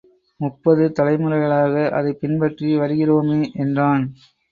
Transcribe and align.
முப்பது 0.39 0.85
தலைமுறைகளாக 0.89 1.75
அதைப் 1.91 2.19
பின்பற்றி 2.19 2.77
வருகிறோமே! 2.77 3.51
என்றான். 3.55 4.05